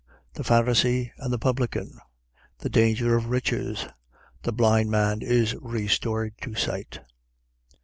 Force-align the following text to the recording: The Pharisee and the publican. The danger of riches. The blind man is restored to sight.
The 0.33 0.41
Pharisee 0.43 1.11
and 1.19 1.31
the 1.31 1.37
publican. 1.37 1.99
The 2.57 2.71
danger 2.71 3.15
of 3.15 3.27
riches. 3.27 3.85
The 4.41 4.51
blind 4.51 4.89
man 4.89 5.21
is 5.21 5.53
restored 5.61 6.33
to 6.41 6.55
sight. 6.55 7.01